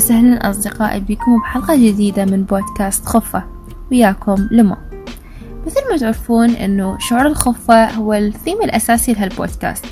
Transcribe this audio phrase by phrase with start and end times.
[0.00, 3.44] وسهلا أصدقائي بكم بحلقة جديدة من بودكاست خفة.
[3.90, 4.76] وياكم لما
[5.66, 9.84] مثل ما تعرفون أنه شعور الخفة هو الثيم الأساسي لهالبودكاست.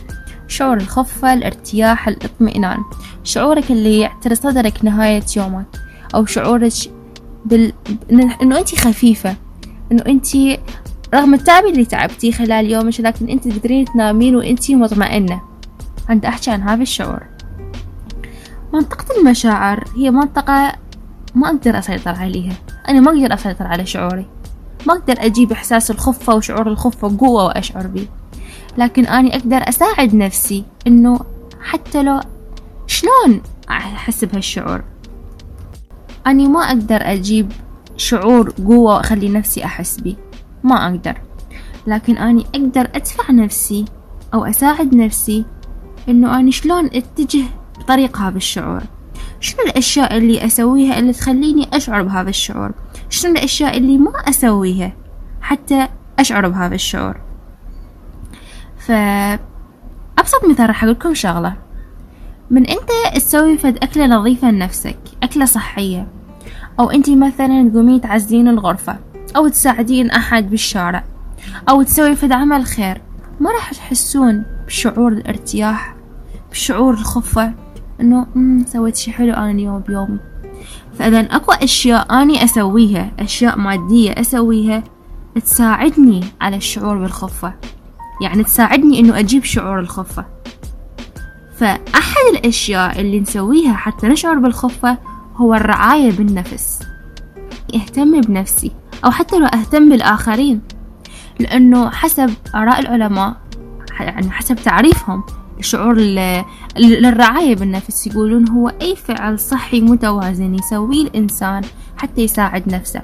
[0.47, 2.79] شعور الخفة الارتياح الاطمئنان.
[3.25, 5.67] شعورك اللي يعتري صدرك نهاية يومك.
[6.15, 6.73] أو شعورك
[7.45, 7.73] بال...
[8.43, 9.37] أنه أنت خفيفة.
[9.93, 10.27] أنه أنت
[11.15, 15.41] رغم التعب اللي تعبتيه خلال يومك لكن أنت تقدرين تنامين وأنت مطمئنة.
[16.09, 17.38] عند أحكي عن هذا الشعور.
[18.73, 20.73] منطقة المشاعر هي منطقة
[21.35, 22.53] ما أقدر أسيطر عليها.
[22.89, 24.27] أنا ما أقدر أسيطر على شعوري.
[24.87, 28.09] ما أقدر أجيب إحساس الخفة وشعور الخفة قوة وأشعر به
[28.79, 31.21] لكن أني أقدر أساعد نفسي إنه
[31.61, 32.21] حتى لو
[32.87, 34.85] شلون أحس بهالشعور.
[36.27, 37.53] أني ما أقدر أجيب
[37.97, 40.17] شعور قوة وأخلي نفسي أحس به
[40.65, 41.21] ما أقدر.
[41.87, 43.85] لكن أني أقدر أدفع نفسي
[44.35, 45.45] أو أساعد نفسي
[46.09, 47.45] إنه أني شلون أتجه
[47.89, 48.83] بطريق هذا الشعور
[49.41, 52.73] شنو الأشياء اللي أسويها اللي تخليني أشعر بهذا الشعور؟
[53.09, 54.93] شنو الأشياء اللي ما أسويها
[55.41, 57.21] حتى أشعر بهذا الشعور؟
[58.79, 61.57] فأبسط مثال راح أقولكم شغلة.
[62.51, 66.09] من أنت تسوي فد أكلة نظيفة لنفسك أكلة صحية
[66.81, 68.99] أو أنت مثلا تقومين تعزين الغرفة
[69.37, 71.05] أو تساعدين أحد بالشارع
[71.69, 73.01] أو تسوي فد عمل خير
[73.41, 75.95] ما راح تحسون بشعور الارتياح
[76.51, 77.68] بشعور الخفة.
[78.01, 78.27] إنه
[78.67, 80.19] سويت شي حلو أنا اليوم بيومي
[80.99, 84.85] فإذا أكو أشياء أني أسويها أشياء مادية أسويها
[85.45, 87.55] تساعدني على الشعور بالخفة.
[88.23, 90.25] يعني تساعدني إنه أجيب شعور الخفة.
[91.57, 94.99] فأحد الأشياء اللي نسويها حتى نشعر بالخفة
[95.37, 96.81] هو الرعاية بالنفس.
[97.75, 98.73] اهتم بنفسي
[99.05, 100.61] أو حتى لو أهتم بالآخرين.
[101.41, 103.37] لأنه حسب آراء العلماء
[104.01, 105.23] يعني حسب تعريفهم
[105.61, 105.99] شعور
[106.79, 111.63] للرعاية بالنفس يقولون هو أي فعل صحي متوازن يسويه الإنسان
[111.97, 113.03] حتى يساعد نفسه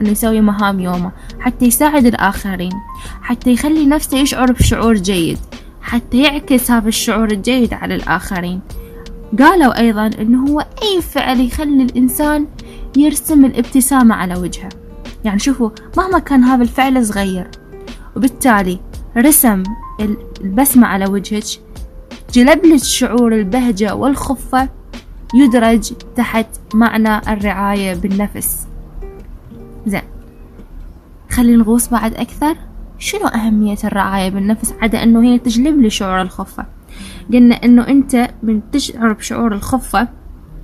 [0.00, 2.72] أنه يسوي مهام يومه حتى يساعد الآخرين
[3.22, 5.38] حتى يخلي نفسه يشعر بشعور جيد
[5.82, 8.60] حتى يعكس هذا الشعور الجيد على الآخرين.
[9.38, 12.46] قالوا أيضا أنه هو أي فعل يخلي الإنسان
[12.96, 14.68] يرسم الابتسامة على وجهه.
[15.24, 17.50] يعني شوفوا مهما كان هذا الفعل صغير
[18.16, 18.80] وبالتالي
[19.16, 19.62] رسم
[20.40, 21.44] البسمة على وجهك
[22.32, 24.68] جلب لك شعور البهجة والخفة
[25.34, 28.66] يدرج تحت معنى الرعاية بالنفس.
[29.86, 30.02] زين
[31.30, 32.56] خلينا نغوص بعد أكثر.
[32.98, 36.66] شنو أهمية الرعاية بالنفس عدا أنه هي تجلب لي شعور الخفة؟
[37.32, 40.08] قلنا أنه أنت من تشعر بشعور الخفة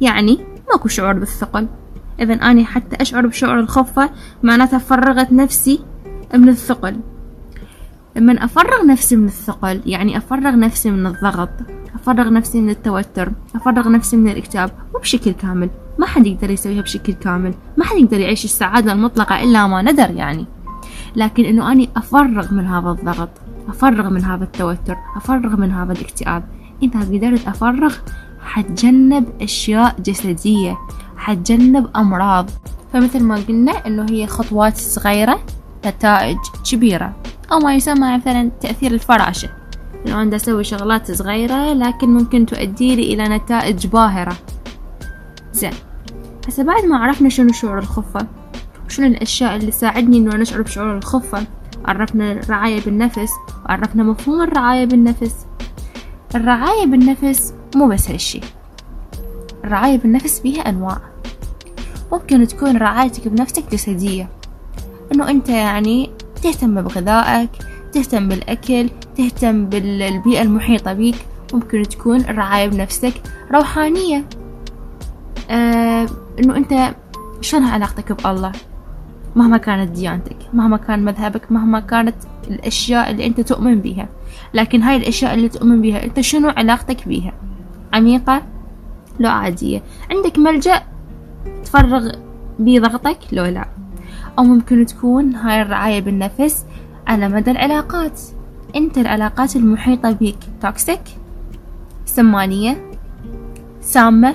[0.00, 0.38] يعني
[0.70, 1.66] ماكو شعور بالثقل.
[2.20, 4.10] إذا أنا حتى أشعر بشعور الخفة
[4.42, 5.80] معناتها فرغت نفسي
[6.34, 7.00] من الثقل.
[8.16, 11.48] لما أفرغ نفسي من الثقل يعني أفرغ نفسي من الضغط
[11.94, 16.82] أفرغ نفسي من التوتر أفرغ نفسي من الاكتئاب مو بشكل كامل ما حد يقدر يسويها
[16.82, 20.46] بشكل كامل ما حد يقدر يعيش السعادة المطلقة إلا ما ندر يعني.
[21.16, 23.28] لكن إنه أني أفرغ من هذا الضغط
[23.68, 26.44] أفرغ من هذا التوتر أفرغ من هذا الاكتئاب
[26.82, 27.94] إذا قدرت أفرغ
[28.44, 30.78] حتجنب أشياء جسدية
[31.16, 32.50] حتجنب أمراض.
[32.92, 35.38] فمثل ما قلنا إنه هي خطوات صغيرة
[35.86, 36.38] نتائج
[36.70, 37.14] كبيرة.
[37.52, 39.48] أو ما يسمى مثلا تأثير الفراشة
[40.06, 44.36] لو أنا أسوي شغلات صغيرة لكن ممكن تؤدي لي إلى نتائج باهرة.
[45.52, 45.72] زين.
[46.48, 48.26] هسه بعد ما عرفنا شنو شعور الخفة
[48.86, 51.46] وشنو الأشياء اللي تساعدني إنه نشعر بشعور الخفة
[51.84, 53.30] عرفنا الرعاية بالنفس
[53.64, 55.46] وعرفنا مفهوم الرعاية بالنفس.
[56.34, 58.40] الرعاية بالنفس مو بس هالشي.
[59.64, 60.98] الرعاية بالنفس بيها أنواع.
[62.12, 64.28] ممكن تكون رعايتك بنفسك جسدية.
[65.14, 66.10] إنه أنت يعني
[66.42, 67.50] تهتم بغذائك
[67.92, 71.16] تهتم بالأكل تهتم بالبيئة المحيطة بيك
[71.54, 73.12] ممكن تكون الرعاية بنفسك
[73.52, 74.24] روحانية.
[75.50, 76.06] آه
[76.38, 76.94] إنه أنت
[77.40, 78.52] شلون علاقتك بالله؟
[79.36, 82.14] مهما كانت ديانتك مهما كان مذهبك مهما كانت
[82.50, 84.08] الأشياء اللي أنت تؤمن بها
[84.54, 87.32] لكن هاي الأشياء اللي تؤمن بها أنت شنو علاقتك بيها؟
[87.92, 88.42] عميقة؟
[89.20, 89.82] لو عادية.
[90.10, 90.82] عندك ملجأ
[91.64, 92.12] تفرغ
[92.58, 93.81] بضغطك لو لا.
[94.38, 96.64] أو ممكن تكون هاي الرعاية بالنفس
[97.06, 98.20] على مدى العلاقات.
[98.76, 101.00] أنت العلاقات المحيطة بيك توكسيك
[102.04, 102.90] سمانية
[103.80, 104.34] سامة.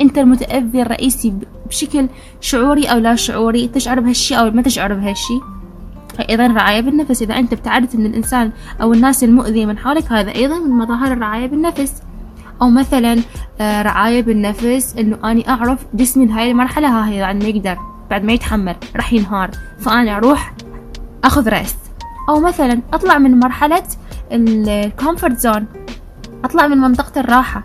[0.00, 1.34] أنت المتأذي الرئيسي
[1.68, 2.08] بشكل
[2.40, 5.40] شعوري أو لا شعوري تشعر بهالشي أو ما تشعر بهالشي.
[6.30, 7.22] أيضا رعاية بالنفس.
[7.22, 11.46] إذا أنت ابتعدت من الإنسان أو الناس المؤذية من حولك هذا أيضا من مظاهر الرعاية
[11.46, 12.02] بالنفس.
[12.62, 13.16] أو مثلا
[13.60, 17.95] آه، رعاية بالنفس إنه أني أعرف جسمي لهاي المرحلة ها هي يعني يقدر.
[18.10, 19.50] بعد ما يتحمل راح ينهار.
[19.78, 20.54] فأنا أروح
[21.24, 21.78] أخذ ريست
[22.28, 23.82] أو مثلا أطلع من مرحلة
[24.32, 25.66] ال comfort zone
[26.44, 27.62] أطلع من منطقة الراحة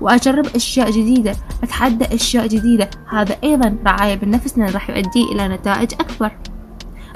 [0.00, 2.90] وأجرب أشياء جديدة أتحدى أشياء جديدة.
[3.10, 6.32] هذا أيضا رعاية بالنفس لأنه راح يؤدي إلى نتائج أكبر.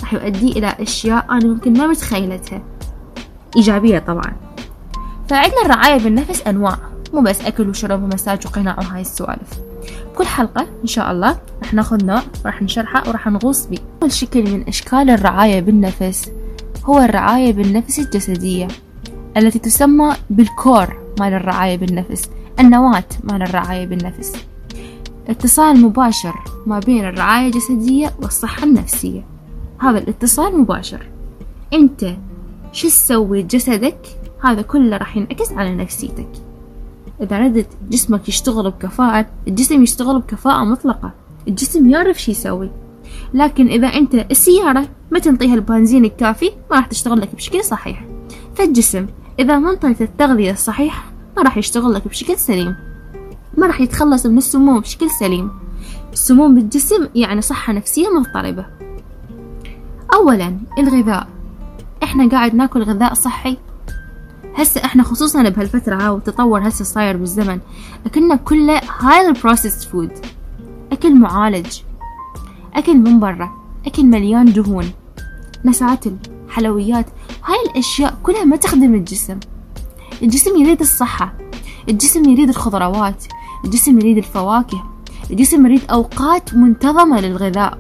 [0.00, 2.62] راح يؤدي إلى أشياء أنا ممكن ما متخيلتها.
[3.56, 4.37] إيجابية طبعا.
[5.28, 6.78] فعندنا الرعاية بالنفس أنواع.
[7.12, 9.61] مو بس أكل وشرب ومساج وقناع وهاي السوالف.
[10.17, 14.43] كل حلقة إن شاء الله راح ناخذ نوع وراح نشرحه وراح نغوص بيه أول شكل
[14.43, 16.31] من أشكال الرعاية بالنفس
[16.85, 18.69] هو الرعاية بالنفس الجسدية
[19.37, 24.33] التي تسمى بالكور مال الرعاية بالنفس النواة مال الرعاية بالنفس.
[25.29, 26.35] اتصال مباشر
[26.67, 29.27] ما بين الرعاية الجسدية والصحة النفسية.
[29.79, 31.07] هذا الاتصال مباشر.
[31.73, 32.17] أنت
[32.73, 33.99] شو تسوي جسدك؟
[34.45, 36.29] هذا كله راح ينعكس على نفسيتك.
[37.20, 41.11] إذا ردت جسمك يشتغل بكفاءة الجسم يشتغل بكفاءة مطلقة.
[41.49, 42.70] الجسم يعرف شي يسوي.
[43.34, 48.05] لكن إذا أنت السيارة ما تنطيها البنزين الكافي ما راح تشتغل لك بشكل صحيح.
[48.55, 49.06] فالجسم
[49.38, 51.05] إذا ما انطيت التغذية الصحيحة
[51.37, 52.76] ما راح يشتغل لك بشكل سليم.
[53.56, 55.50] ما راح يتخلص من السموم بشكل سليم.
[56.12, 58.66] السموم بالجسم يعني صحة نفسية مضطربة.
[60.14, 61.26] أولا الغذاء.
[62.02, 63.56] إحنا قاعد ناكل غذاء صحي.
[64.55, 67.59] هسه إحنا خصوصا بهالفترة ها والتطور هسه صاير بالزمن
[68.06, 70.12] أكلنا كله هاي ال processed food
[70.93, 71.79] أكل معالج
[72.75, 73.51] أكل من برا
[73.87, 74.91] أكل مليان دهون
[75.65, 76.17] مساتل
[76.49, 77.06] حلويات
[77.45, 79.41] هاي الأشياء كلها ما تخدم الجسم.
[80.23, 81.35] الجسم يريد الصحة
[81.89, 83.25] الجسم يريد الخضروات
[83.65, 84.85] الجسم يريد الفواكه
[85.31, 87.79] الجسم يريد أوقات منتظمة للغذاء.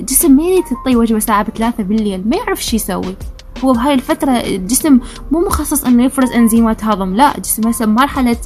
[0.00, 3.16] الجسم ما يريد تعطيه وجبة ساعة بثلاثة بالليل ما يعرف شي يسوي.
[3.64, 5.00] هو بهاي الفترة الجسم
[5.30, 8.36] مو مخصص إنه يفرز إنزيمات هضم لا الجسم هسه بمرحلة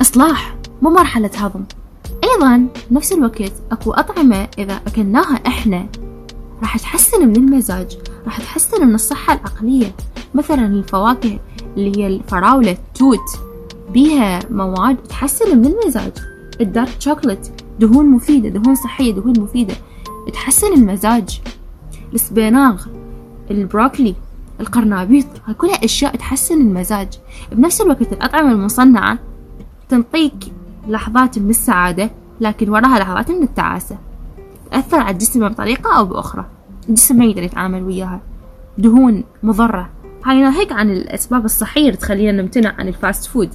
[0.00, 1.64] إصلاح مو مرحلة هضم.
[2.24, 5.86] أيضا نفس الوقت أكو أطعمة إذا أكلناها إحنا
[6.62, 9.94] راح تحسن من المزاج راح تحسن من الصحة العقلية.
[10.34, 11.38] مثلا الفواكه
[11.76, 13.40] اللي هي الفراولة التوت
[13.92, 16.12] بيها مواد تحسن من المزاج.
[16.60, 17.48] الدارك شوكولات
[17.80, 19.74] دهون مفيدة دهون صحية دهون مفيدة
[20.32, 21.40] تحسن المزاج.
[22.14, 22.86] السبيناغ
[23.50, 24.14] البروكلي
[24.60, 27.08] القرنابيط هاي كلها أشياء تحسن المزاج.
[27.52, 29.18] بنفس الوقت الأطعمة المصنعة
[29.88, 30.34] تنطيك
[30.88, 32.10] لحظات من السعادة
[32.40, 33.98] لكن وراها لحظات من التعاسة.
[34.70, 36.46] تأثر على الجسم بطريقة أو بأخرى.
[36.88, 38.20] الجسم ما يقدر يتعامل وياها.
[38.78, 39.90] دهون مضرة.
[40.24, 43.50] هاي ناهيك عن الأسباب الصحية اللي تخلينا نمتنع عن ال fast food.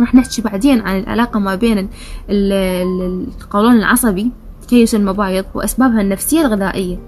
[0.00, 1.88] راح نحكي بعدين عن العلاقة ما بين
[2.30, 4.30] القولون العصبي
[4.62, 6.98] تكيس المبايض وأسبابها النفسية الغذائية.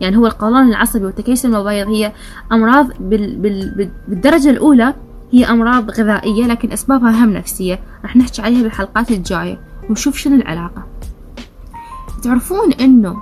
[0.00, 2.12] يعني هو القولون العصبي وتكيس المبايض هي
[2.52, 4.94] أمراض بال بال بالدرجة الأولى
[5.32, 7.80] هي أمراض غذائية لكن أسبابها هم نفسية.
[8.02, 9.60] راح نحكي عليها بالحلقات الجاية
[9.90, 10.86] ونشوف شنو العلاقة.
[12.22, 13.16] تعرفون إنه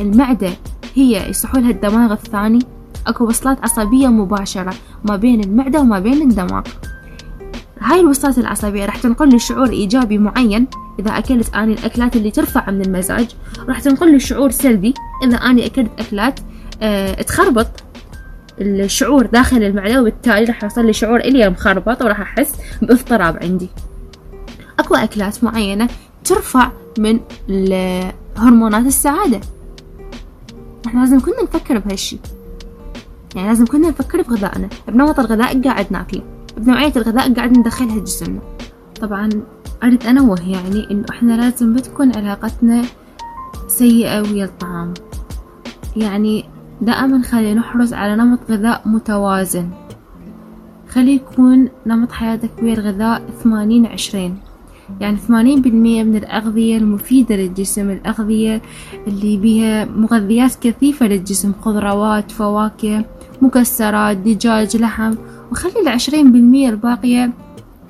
[0.00, 0.50] المعدة
[0.94, 2.58] هي يصحولها الدماغ الثاني؟
[3.06, 6.62] أكو وصلات عصبية مباشرة ما بين المعدة وما بين الدماغ.
[7.80, 10.66] هاي الوصلات العصبية راح تنقل لي شعور إيجابي معين.
[10.98, 13.28] إذا أكلت أني الأكلات اللي ترفع من المزاج
[13.68, 14.94] راح تنقل لي شعور سلبي.
[15.24, 16.40] إذا أني أكلت أكلات
[16.82, 17.68] أه تخربط
[18.60, 23.68] الشعور داخل المعدة وبالتالي راح يوصل لي شعور إلي مخربط وراح أحس باضطراب عندي.
[24.78, 25.88] أكو أكلات معينة
[26.24, 27.20] ترفع من
[28.36, 29.40] هرمونات السعادة.
[30.86, 32.18] إحنا لازم كنا نفكر بهالشي.
[33.34, 34.68] يعني لازم كنا نفكر بغذائنا.
[34.88, 36.22] بنمط الغذاء قاعد ناكله.
[36.56, 38.40] بنوعية الغذاء قاعد ندخلها جسمنا.
[39.00, 39.30] طبعا
[39.82, 42.84] أريد أنوه يعني إنه إحنا لازم ما تكون علاقتنا
[43.68, 44.94] سيئة ويا الطعام.
[45.98, 46.44] يعني
[46.80, 49.68] دائما خلي نحرص على نمط غذاء متوازن.
[50.88, 54.36] خلي يكون نمط حياتك ويا الغذاء ثمانين عشرين.
[55.00, 58.62] يعني ثمانين بالمية من الأغذية المفيدة للجسم الأغذية
[59.06, 63.04] اللي بيها مغذيات كثيفة للجسم خضروات فواكه
[63.42, 65.14] مكسرات دجاج لحم.
[65.52, 67.32] وخلي العشرين بالمية الباقية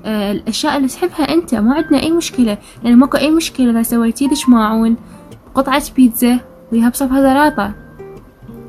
[0.05, 1.55] آه الأشياء اللي تحبها أنت.
[1.55, 2.57] ما عندنا أي مشكلة.
[2.83, 4.95] لأن ماكو أي مشكلة إذا سويتي لك ماعون
[5.55, 6.39] قطعة بيتزا
[6.71, 7.88] وياها بصفها زلاطة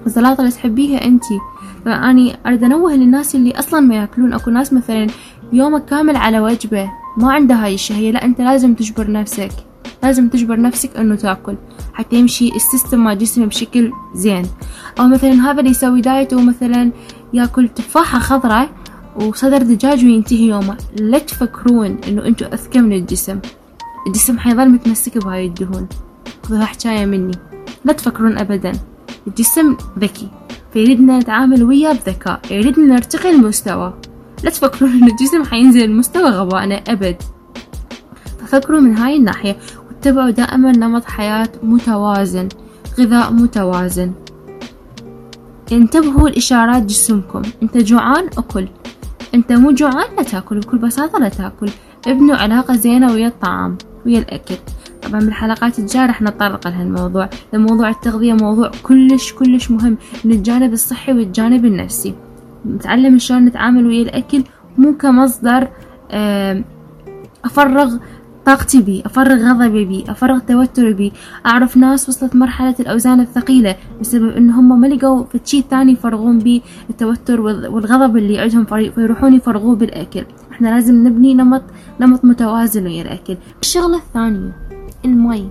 [0.06, 1.38] الزلاطة اللي تحبيها أنتي.
[1.84, 4.32] طبعا أني أريد أنوه للناس اللي أصلا ما يأكلون.
[4.32, 5.06] أكو ناس مثلا
[5.52, 9.50] يومك كامل على وجبة ما عنده هاي الشهية لا أنت لازم تجبر نفسك.
[10.02, 11.56] لازم تجبر نفسك إنه تأكل.
[11.92, 14.46] حتى يمشي ال system مال جسمه بشكل زين.
[15.00, 16.90] أو مثلا هذا اللي يسوي دايت ومثلا
[17.32, 18.70] يأكل تفاحة خضراء
[19.16, 20.76] وصدر دجاج وينتهي يومه.
[21.00, 23.38] لا تفكرون إنه انتو أذكى من الجسم.
[24.06, 25.88] الجسم حيظل متمسك بهاي الدهون.
[26.42, 27.34] خذوها حكاية مني.
[27.84, 28.72] لا تفكرون ابدا.
[29.26, 30.28] الجسم ذكي
[30.72, 33.94] فيريدنا نتعامل وياه بذكاء يريدنا نرتقي المستوى.
[34.44, 37.16] لا تفكرون إن الجسم حينزل مستوى غبائنا أبد.
[38.40, 39.56] ففكروا من هاي الناحية.
[39.88, 42.48] واتبعوا دائما نمط حياة متوازن
[42.98, 44.12] غذاء متوازن.
[45.72, 47.42] انتبهوا لإشارات جسمكم.
[47.62, 48.68] أنت جوعان؟ أكل.
[49.34, 50.60] أنت مو جوعان؟ لا تأكل.
[50.60, 51.70] بكل بساطة لا تأكل.
[52.06, 54.54] ابنوا علاقة زينة ويا الطعام ويا الأكل.
[55.02, 61.12] طبعا بالحلقات الجاية رح نتطرق لهالموضوع موضوع التغذية موضوع كلش كلش مهم من الجانب الصحي
[61.12, 62.14] والجانب النفسي.
[62.66, 64.42] نتعلم شلون نتعامل ويا الأكل
[64.78, 65.68] مو كمصدر
[67.44, 67.96] أفرغ
[68.46, 71.12] طاقتي بي أفرغ غضبي بي أفرغ توتري بي.
[71.46, 76.60] أعرف ناس وصلت مرحلة الأوزان الثقيلة بسبب إن هم ما لقوا شيء ثاني يفرغون بيه
[76.90, 80.24] التوتر والغضب اللي عندهم فيروحون يفرغوه بالأكل.
[80.52, 81.62] إحنا لازم نبني نمط
[82.00, 83.36] نمط متوازن ويا الأكل.
[83.62, 84.59] الشغلة الثانية
[85.04, 85.50] المي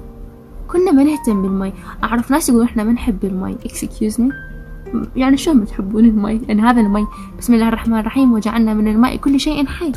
[0.68, 4.34] كنا ما نهتم بالمي أعرف ناس يقولون إحنا ما نحب المي excuse me.
[5.16, 7.08] يعني ما تحبون المي يعني هذا المي
[7.40, 8.34] بسم الله الرحمن الرحيم.
[8.34, 9.92] وجعلنا من الماء كل شيء حي.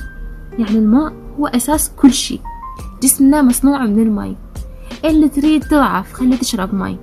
[0.58, 2.40] يعني الماء هو أساس كل شيء.
[3.02, 4.36] جسمنا مصنوع من المي
[5.04, 6.98] اللي تريد تضعف خلي تشرب مي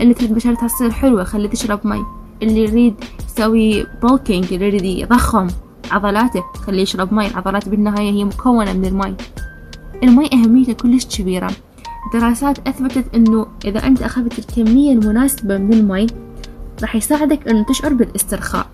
[0.00, 2.04] اللي تريد بشرتها تصير حلوة خلي تشرب مي
[2.42, 2.94] اللي يريد
[3.26, 5.46] يسوي bulking اللي يريد يضخم
[5.90, 9.14] عضلاته خليه يشرب مي العضلات بالنهاية هي مكونة من المي
[10.02, 11.50] المي أهميته كلش كبيرة.
[12.14, 16.06] دراسات أثبتت أنه إذا أنت أخذت الكمية المناسبة من المي
[16.82, 18.66] راح يساعدك أنه تشعر بالاسترخاء.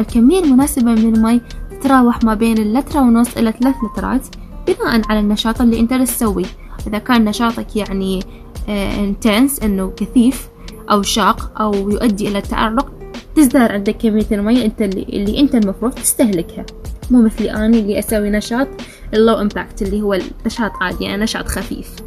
[0.00, 4.26] الكمية المناسبة من المي تتراوح ما بين اللترة ونص إلى ثلاث لترات
[4.66, 6.46] بناء على النشاط اللي أنت تسويه.
[6.86, 8.22] إذا كان نشاطك يعني
[8.68, 10.48] intense آه، إنه كثيف
[10.90, 12.92] أو شاق أو يؤدي إلى التعرق
[13.36, 16.66] تزداد عندك كمية المية أنت اللي, اللي أنت المفروض تستهلكها.
[17.10, 18.68] مو مثلي اني اللي أسوي نشاط
[19.14, 22.05] ال low impact اللي هو نشاط عادي يعني نشاط خفيف.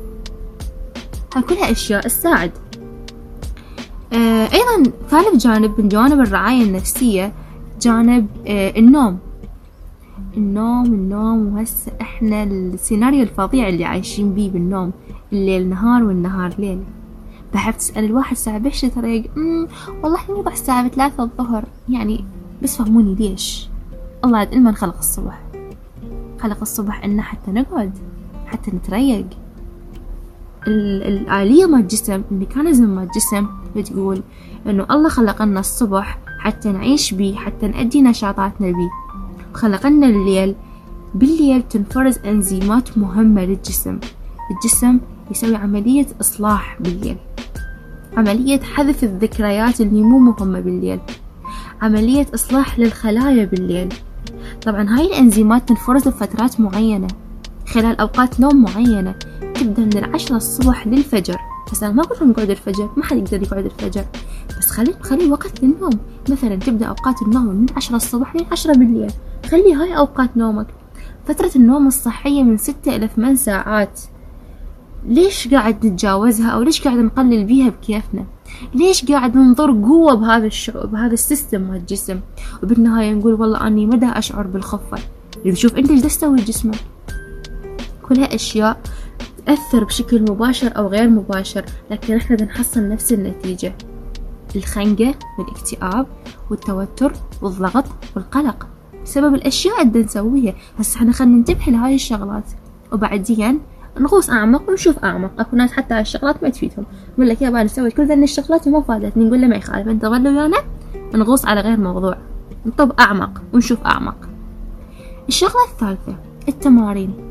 [1.36, 2.52] هاي كلها أشياء تساعد.
[4.14, 7.34] آه أيضا ثالث جانب من جوانب الرعاية النفسية
[7.82, 9.20] جانب آه النوم.
[10.38, 14.92] النوم النوم وهسه إحنا السيناريو الفظيع اللي عايشين بيه بالنوم
[15.34, 16.84] الليل نهار والنهار ليل.
[17.54, 19.30] بحب تسأل الواحد الساعة بيش ترى
[20.04, 21.66] والله نوضع الساعة ثلاثة الظهر.
[21.90, 22.26] يعني
[22.64, 23.70] بس فهموني ليش.
[24.26, 25.42] الله ما خلق الصبح.
[26.40, 27.92] خلق الصبح إنه حتى نقعد
[28.46, 29.26] حتى نتريق.
[30.68, 34.22] الآلية مال الجسم الميكانيزم مال الجسم بتقول
[34.68, 38.90] إنه الله خلق لنا الصبح حتى نعيش بيه حتى نأدي نشاطاتنا بيه.
[39.54, 40.56] خلقنا الليل
[41.16, 44.00] بالليل تنفرز أنزيمات مهمة للجسم.
[44.52, 45.00] الجسم
[45.32, 47.18] يسوي عملية إصلاح بالليل.
[48.18, 51.00] عملية حذف الذكريات اللي مو مهمة بالليل.
[51.82, 53.90] عملية إصلاح للخلايا بالليل.
[54.66, 57.08] طبعا هاي الأنزيمات تنفرز بفترات معينة
[57.68, 59.16] خلال أوقات نوم معينة.
[59.60, 61.38] تبدأ من العشرة الصبح للفجر.
[61.72, 64.06] بس أنا ما أقول لهم نقعد الفجر ما حد يقدر يقعد الفجر.
[64.60, 66.00] بس خلي خلي وقت للنوم.
[66.30, 69.12] مثلا تبدأ أوقات النوم من عشرة الصبح لعشرة بالليل.
[69.50, 70.68] خلي هاي أوقات نومك.
[71.26, 74.00] فترة النوم الصحية من ستة إلى ثمان ساعات.
[75.06, 78.26] ليش قاعد نتجاوزها؟ أو ليش قاعد نقلل بيها بكيفنا؟
[78.74, 82.20] ليش قاعد ننظر قوة بهذا الشعور بهذا ال system مال الجسم؟
[82.64, 84.98] وبالنهاية نقول والله أني ما دا أشعر بالخفة.
[85.54, 86.80] شوف أنت إيش تسوي جسمك.
[88.10, 88.78] كلها أشياء
[89.50, 93.74] تأثر بشكل مباشر أو غير مباشر لكن إحنا بنحصل نفس النتيجة.
[94.56, 96.08] الخنقة والاكتئاب
[96.50, 98.68] والتوتر والضغط والقلق
[99.04, 102.44] بسبب الأشياء اللي نسويها هسه إحنا خلينا ننتبه لهاي الشغلات.
[102.92, 103.60] وبعدين
[104.00, 105.32] نغوص أعمق ونشوف أعمق.
[105.40, 106.86] أكو ناس حتى هاي الشغلات ما تفيدهم.
[107.14, 109.26] يقول لك يابا نسوي كل ذن الشغلات وما فادتني.
[109.26, 109.88] نقول له ما يخالف.
[109.88, 110.58] أنت ظلوا ويانا؟
[111.14, 112.18] نغوص على غير موضوع.
[112.66, 114.30] نطب أعمق ونشوف أعمق.
[115.28, 116.16] الشغلة الثالثة
[116.48, 117.29] التمارين.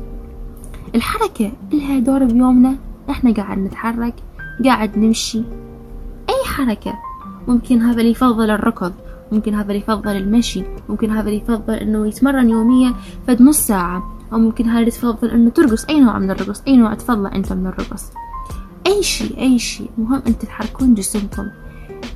[0.95, 2.75] الحركة لها دور بيومنا
[3.09, 4.13] إحنا قاعد نتحرك
[4.65, 5.39] قاعد نمشي.
[6.29, 6.93] أي حركة؟
[7.47, 8.93] ممكن هذا اللي يفضل الركض
[9.31, 12.93] ممكن هذا اللي يفضل المشي ممكن هذا اللي يفضل إنه يتمرن يوميا
[13.27, 16.77] فد نص ساعة أو ممكن هذا اللي تفضل إنه ترقص أي نوع من الرقص أي
[16.77, 18.11] نوع تفضله أنت من الرقص.
[18.87, 19.89] أي شيء أي شيء.
[19.97, 21.47] مهم انت تحركون جسمكم.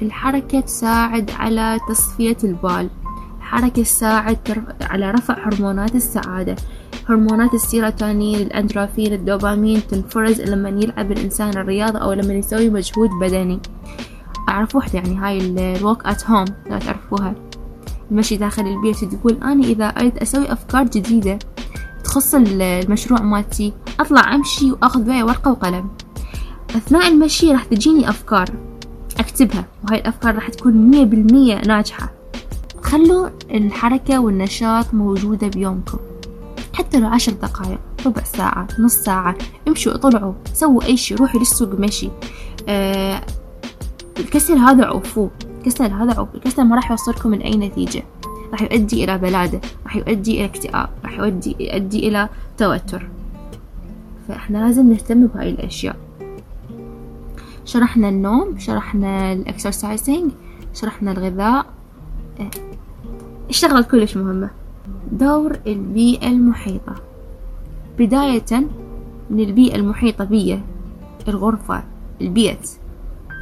[0.01, 2.89] الحركة تساعد على تصفية البال.
[3.37, 4.37] الحركة تساعد
[4.81, 6.55] على رفع هرمونات السعادة.
[7.09, 13.59] هرمونات السيروتونين الأندروفين الدوبامين تنفرز لما يلعب الإنسان الرياضة أو لما يسوي مجهود بدني.
[14.49, 15.37] أعرف وحدة يعني هاي
[15.77, 17.35] الوك أت هوم لا تعرفوها.
[18.11, 21.39] المشي داخل البيت تقول أنا إذا أريد أسوي أفكار جديدة
[22.03, 25.89] تخص المشروع مالتي أطلع أمشي وأخذ وياي ورقة وقلم.
[26.75, 28.49] أثناء المشي راح تجيني أفكار
[29.19, 32.11] أكتبها وهاي الأفكار راح تكون مية بالمية ناجحة.
[32.81, 35.97] خلوا الحركة والنشاط موجودة بيومكم.
[36.73, 39.35] حتى لو عشر دقايق ربع ساعة نص ساعة
[39.67, 42.09] امشوا اطلعوا سووا أي شي روحوا للسوق مشي.
[42.67, 43.21] أه
[44.19, 45.31] الكسل هذا عوفوه.
[45.57, 48.03] الكسل هذا عوف الكسل ما راح يوصلكم من أي نتيجة.
[48.51, 53.09] راح يؤدي إلى بلادة راح يؤدي إلى اكتئاب راح يؤدي, يؤدي إلى توتر.
[54.27, 55.95] فإحنا لازم نهتم بهاي الأشياء.
[57.65, 60.31] شرحنا النوم شرحنا ال exercising
[60.73, 61.65] شرحنا الغذاء.
[63.49, 64.49] الشغلة كلش مهمة.
[65.11, 66.95] دور البيئة المحيطة.
[67.99, 68.67] بداية
[69.29, 70.59] من البيئة المحيطة بي
[71.27, 71.83] الغرفة
[72.21, 72.69] البيت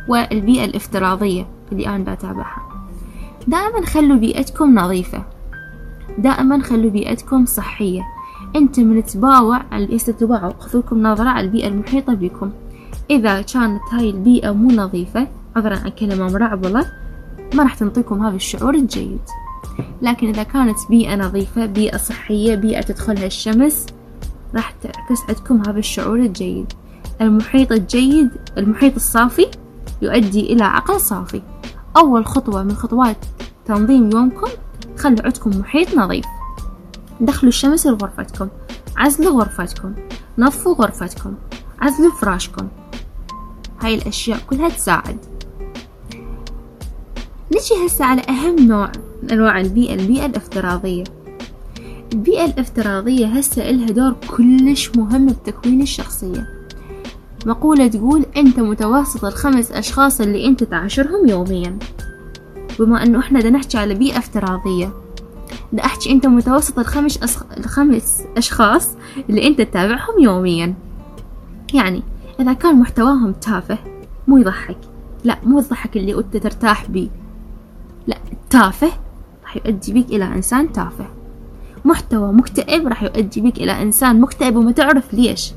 [0.09, 2.61] والبيئة الافتراضية اللي أنا بتابعها.
[3.47, 5.23] دائما خلوا بيئتكم نظيفة.
[6.17, 8.01] دائما خلوا بيئتكم صحية.
[8.55, 12.51] أنت من تباوع اللي تباوعوا خذوا لكم نظرة على البيئة المحيطة بكم.
[13.09, 16.85] إذا كانت هاي البيئة مو نظيفة عذرا عن كلمة مرعبلة
[17.53, 19.21] ما راح تنطيكم هذا الشعور الجيد.
[20.01, 23.85] لكن إذا كانت بيئة نظيفة بيئة صحية بيئة تدخلها الشمس
[24.55, 26.73] راح تعكس عندكم هذا الشعور الجيد.
[27.21, 29.47] المحيط الجيد المحيط الصافي
[30.01, 31.41] يؤدي إلى عقل صافي.
[31.97, 33.25] أول خطوة من خطوات
[33.65, 34.47] تنظيم يومكم
[34.97, 36.25] خلوا عندكم محيط نظيف.
[37.19, 38.47] دخلوا الشمس لغرفتكم
[38.97, 39.93] عزلوا غرفتكم
[40.37, 41.33] نظفوا غرفتكم
[41.81, 42.67] عزلوا فراشكم.
[43.81, 45.30] هاي الأشياء كلها تساعد.
[47.61, 48.91] نجي هسه على أهم نوع
[49.23, 51.03] من أنواع البيئة البيئة الافتراضية.
[52.13, 56.47] البيئة الافتراضية هسه إلها دور كلش مهم بتكوين الشخصية.
[57.45, 61.77] مقولة تقول أنت متوسط الخمس أشخاص اللي أنت تعاشرهم يوميا.
[62.79, 64.93] بما أنه إحنا دا نحكي على بيئة افتراضية
[65.73, 67.43] دا أحكي أنت متوسط الخمس, أصخ...
[67.57, 68.89] الخمس أشخاص
[69.29, 70.73] اللي أنت تتابعهم يوميا.
[71.73, 72.03] يعني
[72.39, 73.77] إذا كان محتواهم تافه
[74.27, 74.77] مو يضحك.
[75.23, 77.20] لا مو الضحك اللي أنت ترتاح بيه.
[78.51, 78.91] تافه
[79.43, 81.05] راح يؤدي بك إلى إنسان تافه.
[81.85, 85.53] محتوى مكتئب راح يؤدي بك إلى إنسان مكتئب وما تعرف ليش.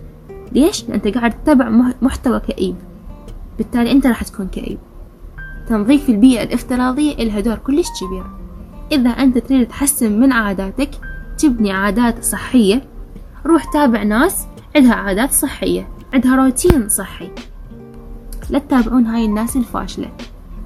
[0.52, 2.76] ليش؟ لأن أنت قاعد تتابع محتوى كئيب.
[3.58, 4.78] بالتالي أنت راح تكون كئيب.
[5.68, 8.24] تنظيف البيئة الافتراضية إلها دور كلش كبير
[8.92, 10.90] إذا أنت تريد تحسن من عاداتك
[11.38, 12.82] تبني عادات صحية.
[13.46, 14.46] روح تابع ناس
[14.76, 17.30] عندها عادات صحية عندها روتين صحي.
[18.50, 20.10] لا تتابعون هاي الناس الفاشلة.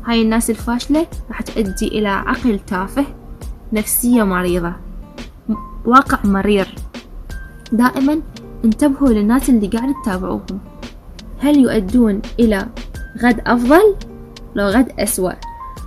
[0.09, 3.05] هاي الناس الفاشلة راح تؤدي إلى عقل تافه
[3.73, 4.73] نفسية مريضة
[5.85, 6.75] واقع مرير.
[7.73, 8.21] دائما
[8.64, 10.61] انتبهوا للناس اللي قاعد تتابعوهم
[11.38, 12.68] هل يؤدون إلى
[13.23, 13.94] غد أفضل؟
[14.55, 15.33] لو غد أسوأ.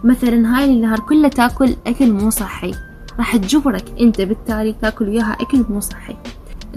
[0.04, 2.72] مثلا هاي النهار كله تاكل أكل مو صحي.
[3.18, 6.18] راح تجبرك أنت بالتالي تاكل وياها أكل مو صحي.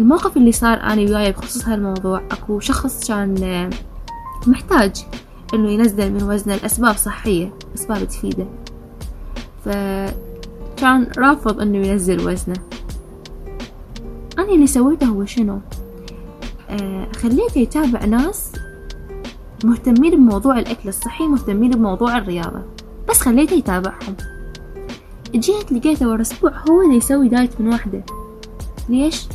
[0.01, 3.71] الموقف اللي صار أنا وياي بخصوص هالموضوع أكو شخص كان
[4.47, 4.97] محتاج
[5.55, 8.47] إنه ينزل من وزنه لأسباب صحية أسباب تفيدة.
[9.65, 12.57] فكان رافض إنه ينزل وزنه.
[14.39, 15.59] أنا اللي سويته هو شنو؟
[16.71, 18.53] آه خليته يتابع ناس
[19.65, 22.63] مهتمين بموضوع الأكل الصحي مهتمين بموضوع الرياضة.
[23.09, 24.17] بس خليته يتابعهم.
[25.35, 28.03] جيت لقيته ورا أسبوع هو اللي يسوي diet من وحده.
[28.89, 29.27] ليش؟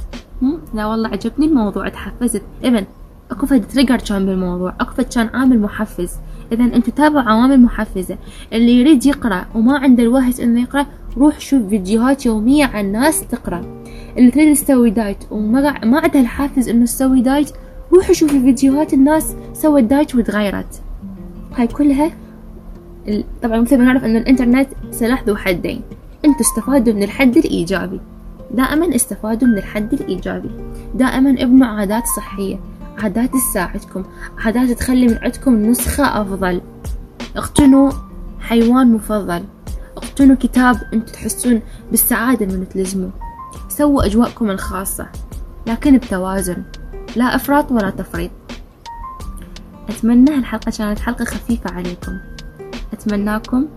[0.74, 2.44] لا والله عجبني الموضوع تحفزت.
[2.64, 2.86] إذن
[3.32, 4.74] أكو فد trigger كان بالموضوع.
[4.80, 6.12] أكو فد كان عامل محفز.
[6.52, 8.18] إذا انتو تابعوا عوامل محفزة.
[8.54, 10.86] اللي يريد يقرأ وما عنده الوقت إنه يقرأ
[11.18, 13.62] روح شوف فيديوهات يومية عن ناس تقرأ.
[14.18, 17.52] اللي تريد تسوي diet وما ما عندها الحافز إنه تسوي diet
[17.94, 20.82] روحوا شوفي فيديوهات الناس سوت diet وتغيرت
[21.56, 22.12] هاي كلها
[23.44, 25.82] طبعا مثل ما نعرف إن الإنترنت سلاح ذو حدين.
[26.26, 28.00] أنتوا استفادوا من الحد الإيجابي.
[28.52, 30.50] دائما استفادوا من الحد الإيجابي.
[30.96, 32.60] دائما ابنوا عادات صحية.
[33.00, 34.04] عادات تساعدكم
[34.38, 36.62] عادات تخلي من عندكم نسخة أفضل.
[37.36, 37.92] اقتنوا
[38.40, 39.44] حيوان مفضل.
[39.98, 43.12] اقتنوا كتاب أنتم تحسون بالسعادة من تلزموه
[43.70, 45.08] سووا أجواءكم الخاصة
[45.68, 46.64] لكن بتوازن.
[47.16, 48.32] لا إفراط ولا تفريط.
[49.90, 52.18] أتمنى هالحلقة كانت حلقة خفيفة عليكم.
[52.94, 53.68] أتمناكم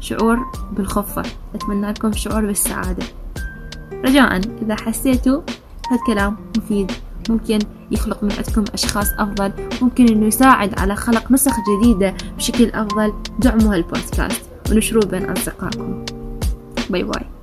[0.00, 1.22] شعور بالخفة.
[1.54, 3.04] أتمنى لكم شعور بالسعادة.
[3.92, 5.42] رجاء إذا حسيتوا
[5.90, 6.92] هالكلام مفيد.
[7.30, 7.58] ممكن
[7.90, 13.12] يخلق من عندكم أشخاص أفضل ممكن أنه يساعد على خلق نسخ جديدة بشكل أفضل.
[13.38, 16.04] دعموا هالبودكاست ونشروه بين أصدقائكم.
[16.90, 17.37] باي باي.